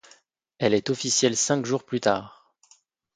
[0.57, 2.55] Elle est officielle cinq jours plus tard.